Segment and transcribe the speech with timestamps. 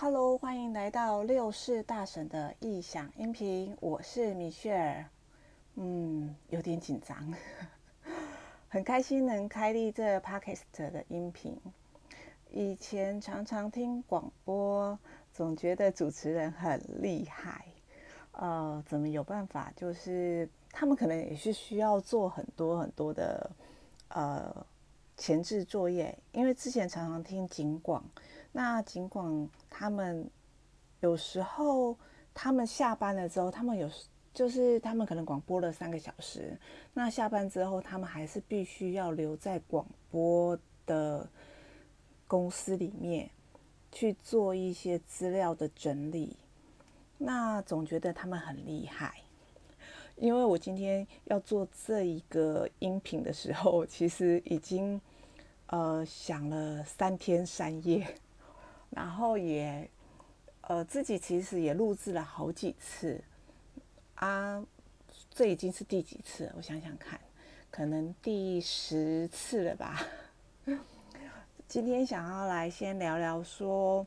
[0.00, 5.04] Hello，欢迎来到六世大神的异想音频，我是米雪儿。
[5.74, 7.34] 嗯，有点紧张，
[8.68, 11.60] 很开心能开立这 Podcast 的音频。
[12.52, 14.96] 以前常常听广播，
[15.32, 17.64] 总觉得主持人很厉害。
[18.30, 19.72] 呃，怎么有办法？
[19.74, 23.50] 就是他们可能也是需要做很多很多的
[24.10, 24.64] 呃
[25.16, 28.04] 前置作业，因为之前常常听警广。
[28.52, 30.28] 那尽管他们
[31.00, 31.96] 有时候
[32.34, 33.88] 他们下班了之后，他们有
[34.34, 36.58] 就是他们可能广播了三个小时，
[36.94, 41.28] 那下班之后他们还是必须要留在广播的
[42.26, 43.28] 公司里面
[43.90, 46.36] 去做一些资料的整理。
[47.18, 49.22] 那总觉得他们很厉害，
[50.16, 55.00] 因为我今天要做这一个音频的时候，其实已经
[55.66, 58.06] 呃想了三天三夜。
[58.90, 59.88] 然后也，
[60.62, 63.22] 呃，自己其实也录制了好几次，
[64.14, 64.64] 啊，
[65.30, 66.52] 这已经是第几次？
[66.56, 67.20] 我想想看，
[67.70, 70.00] 可能第十次了吧。
[71.68, 74.06] 今天想要来先聊聊，说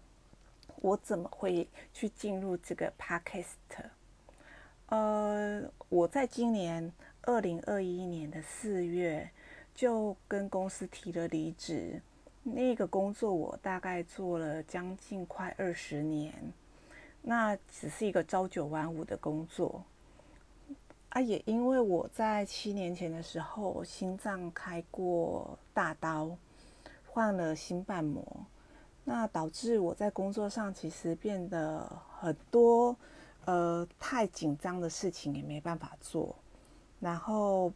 [0.78, 3.56] 我怎么会去进入这个 podcast。
[4.88, 9.30] 呃，我在今年二零二一年的四月
[9.74, 12.02] 就跟公司提了离职。
[12.44, 16.34] 那个工作我大概做了将近快二十年，
[17.22, 19.84] 那只是一个朝九晚五的工作
[21.10, 21.22] 啊。
[21.22, 26.36] 也因为我在七年前的时候心脏开过大刀，
[27.06, 28.26] 换了心瓣膜，
[29.04, 32.98] 那导致我在工作上其实变得很多
[33.46, 36.36] 呃太紧张的事情也没办法做，
[37.00, 37.72] 然后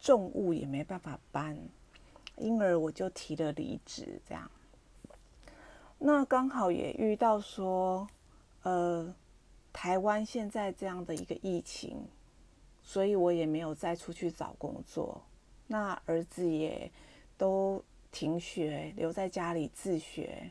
[0.00, 1.56] 重物也没办法搬。
[2.40, 4.50] 因而我就提了离职，这样。
[5.98, 8.08] 那刚好也遇到说，
[8.62, 9.14] 呃，
[9.72, 12.02] 台湾现在这样的一个疫情，
[12.82, 15.22] 所以我也没有再出去找工作。
[15.66, 16.90] 那儿子也
[17.36, 20.50] 都停学，留在家里自学。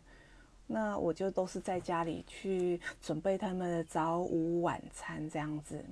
[0.67, 5.83] 那我就都是在家里去准备他们的早午晚餐这样子。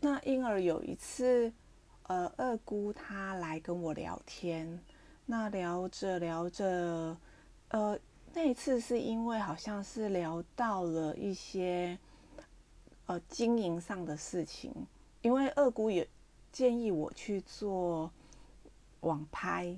[0.00, 1.52] 那因而有一次。
[2.08, 4.80] 呃，二姑她来跟我聊天，
[5.26, 7.14] 那聊着聊着，
[7.68, 7.98] 呃，
[8.32, 11.98] 那一次是因为好像是聊到了一些
[13.04, 14.74] 呃经营上的事情，
[15.20, 16.08] 因为二姑也
[16.50, 18.10] 建议我去做
[19.00, 19.76] 网拍，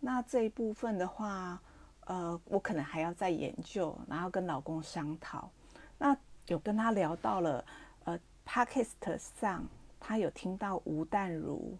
[0.00, 1.58] 那这一部分的话，
[2.00, 5.50] 呃，我可能还要再研究，然后跟老公商讨。
[5.96, 6.14] 那
[6.48, 7.64] 有跟他聊到了，
[8.04, 9.66] 呃，Podcast 上。
[10.00, 11.76] 他有听到吴淡如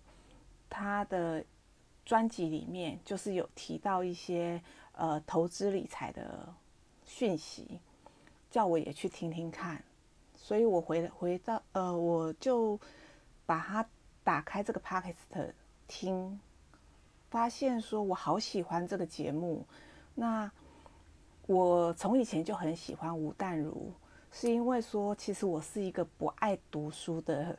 [0.69, 1.45] 他的
[2.05, 4.63] 专辑里面，就是有提到一些
[4.93, 6.53] 呃投资理财的
[7.05, 7.81] 讯息，
[8.51, 9.83] 叫我也去听听看。
[10.37, 12.79] 所以我回回到呃，我就
[13.47, 13.87] 把它
[14.25, 15.53] 打开这个 podcast
[15.87, 16.39] 听，
[17.31, 19.67] 发现说我好喜欢这个节目。
[20.15, 20.51] 那
[21.47, 23.93] 我从以前就很喜欢吴淡如，
[24.31, 27.59] 是因为说其实我是一个不爱读书的。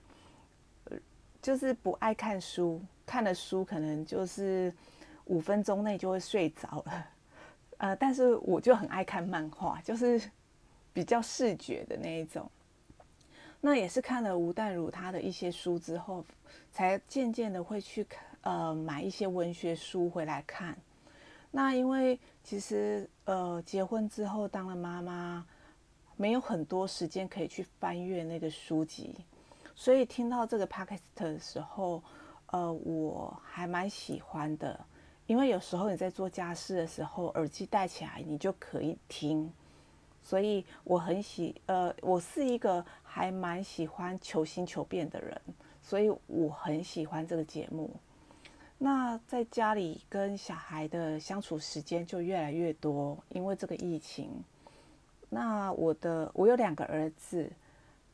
[1.42, 4.74] 就是不爱看书，看了书可能就是
[5.26, 7.08] 五分钟内就会睡着了，
[7.78, 10.22] 呃，但是我就很爱看漫画，就是
[10.92, 12.50] 比较视觉的那一种。
[13.62, 16.26] 那也是看了吴淡如他的一些书之后，
[16.72, 18.06] 才渐渐的会去
[18.42, 20.78] 呃买一些文学书回来看。
[21.52, 25.46] 那因为其实呃结婚之后当了妈妈，
[26.16, 29.16] 没有很多时间可以去翻阅那个书籍。
[29.80, 32.04] 所以听到这个 podcast 的时候，
[32.48, 34.78] 呃，我还蛮喜欢的，
[35.26, 39.50] 因为有时候你在做家事的时候，耳机戴起来你就可以听，
[40.22, 45.42] 所以我很喜，呃，我是一个还蛮喜欢求新求变的人，
[45.82, 47.90] 所以我很喜欢这个节目。
[48.78, 54.30] 那在家里跟小孩的相处时间就越来越多，因为这个疫情。
[55.30, 57.50] 那我的我有两个儿子。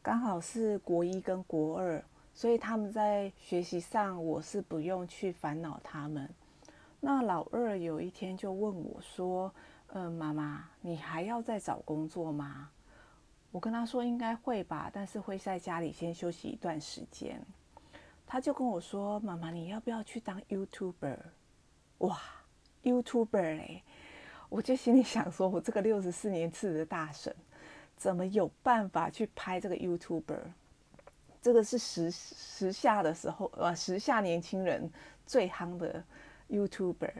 [0.05, 1.99] 刚好是国一跟国二，
[2.31, 6.29] 所以他们在学习上我是不用去烦恼他们。
[6.99, 9.51] 那老二有一天就问我说
[9.93, 12.69] ：“嗯，妈妈，你还要再找工作吗？”
[13.51, 17.41] 我跟他说：“应该会吧，但是会在家里先休息一段时间。”
[18.27, 21.17] 他就跟我说：“妈妈，你要不要去当 YouTuber？”
[21.97, 22.21] 哇
[22.83, 23.81] ，YouTuber 嘞！
[24.49, 27.35] 我就心里想说：“我这个六十四年次的大神。”
[27.95, 30.39] 怎么有办法去拍这个 YouTuber？
[31.41, 34.89] 这个是时时下的时候，呃，时下年轻人
[35.25, 36.03] 最夯的
[36.49, 37.13] YouTuber，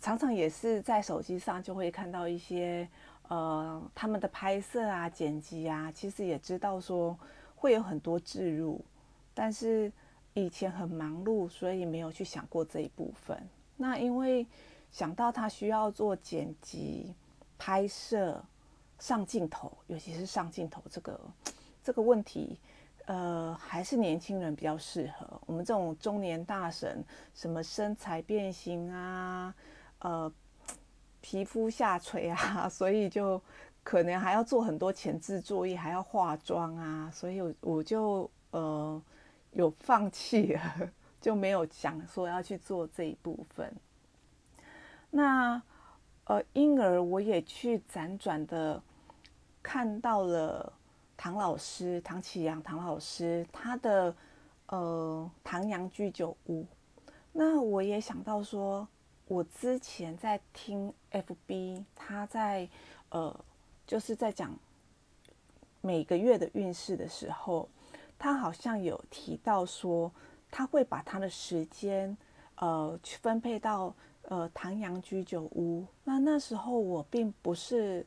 [0.00, 2.86] 常常也是在手机上就会看到一些
[3.28, 7.18] 呃他们的拍摄啊、剪辑啊，其实也知道说
[7.56, 8.84] 会有很多置入，
[9.32, 9.90] 但是
[10.34, 13.42] 以前很忙碌，所以没有去想过这一部分。
[13.76, 14.46] 那因为
[14.90, 17.14] 想到他需要做剪辑、
[17.58, 18.44] 拍摄、
[19.00, 21.20] 上镜头，尤其是上镜头这个
[21.82, 22.56] 这个问题。
[23.06, 25.26] 呃，还是年轻人比较适合。
[25.44, 27.04] 我们这种中年大神，
[27.34, 29.52] 什么身材变形啊，
[29.98, 30.32] 呃，
[31.20, 33.42] 皮肤下垂啊， 所以就
[33.82, 39.02] 可能还要做很多前置作业，还要化妆啊，所以我我就呃
[39.52, 40.62] 有放弃了，
[41.20, 43.74] 就没有想说要去做这一部分。
[45.10, 45.60] 那
[46.26, 48.80] 呃，因而我也去辗转的
[49.62, 50.72] 看到了。
[51.22, 54.16] 唐老师，唐启阳，唐老师，他的
[54.68, 56.64] 呃唐阳居酒屋。
[57.30, 58.88] 那我也想到说，
[59.28, 62.66] 我之前在听 FB，他在
[63.10, 63.38] 呃
[63.86, 64.58] 就是在讲
[65.82, 67.68] 每个月的运势的时候，
[68.18, 70.10] 他好像有提到说，
[70.50, 72.16] 他会把他的时间
[72.54, 75.84] 呃去分配到呃唐阳居酒屋。
[76.02, 78.06] 那那时候我并不是。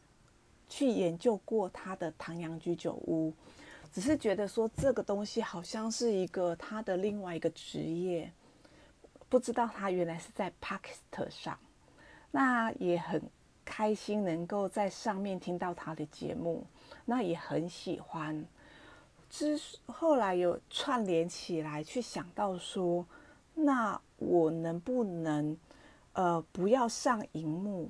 [0.69, 3.31] 去研究过他的唐阳居酒屋，
[3.91, 8.31] 只是觉得说这个东西好像是一个他的另外一个职业，
[9.29, 11.57] 不知道他原来是在 p a k i s t 上，
[12.31, 13.21] 那也很
[13.63, 16.65] 开心能够在上面听到他的节目，
[17.05, 18.45] 那也很喜欢。
[19.29, 23.05] 之后来有串联起来去想到说，
[23.53, 25.57] 那我能不能
[26.13, 27.89] 呃不要上荧幕，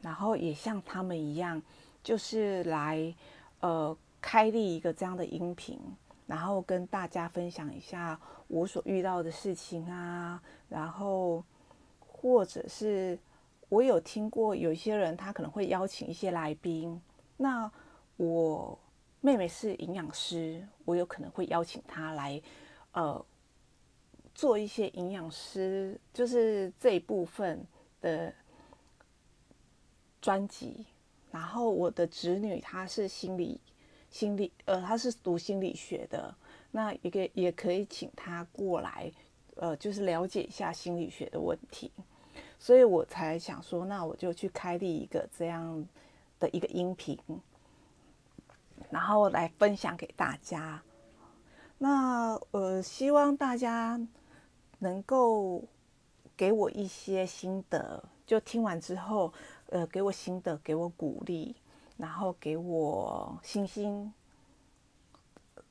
[0.00, 1.60] 然后也像他们一样。
[2.02, 3.14] 就是来，
[3.60, 5.78] 呃，开立一个这样的音频，
[6.26, 11.44] 然后跟大家分享一下我所遇到的事情啊，然后
[12.00, 13.18] 或者是
[13.68, 17.00] 我有听过有一些人他可能会邀请一些来宾，
[17.36, 17.70] 那
[18.16, 18.78] 我
[19.20, 22.42] 妹妹是营养师，我有可能会邀请她来，
[22.92, 23.24] 呃，
[24.34, 27.64] 做一些营养师就是这一部分
[28.00, 28.34] 的
[30.20, 30.84] 专辑。
[31.32, 33.58] 然后我的侄女她是心理
[34.10, 36.34] 心理呃，她是读心理学的，
[36.70, 39.10] 那一个也可以请她过来，
[39.56, 41.90] 呃，就是了解一下心理学的问题，
[42.58, 45.88] 所以我才想说，那我就去开立一个这样
[46.38, 47.18] 的一个音频，
[48.90, 50.82] 然后来分享给大家。
[51.78, 53.98] 那呃，希望大家
[54.80, 55.64] 能够
[56.36, 59.32] 给我一些心得，就听完之后。
[59.72, 61.56] 呃，给我心得，给我鼓励，
[61.96, 64.12] 然后给我信心，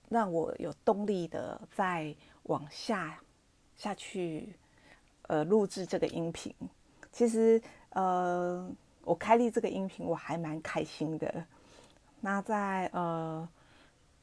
[0.10, 3.22] 让我有动力的再往下
[3.76, 4.56] 下去，
[5.28, 6.52] 呃，录制这个音频。
[7.12, 8.68] 其实，呃，
[9.04, 11.46] 我开立这个音频，我还蛮开心的。
[12.22, 13.48] 那在呃，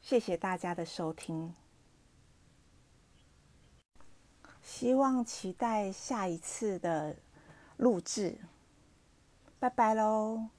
[0.02, 1.54] 谢谢大家的收听，
[4.60, 7.14] 希望期待下一次的
[7.76, 8.36] 录制。
[9.60, 10.57] 拜拜喽。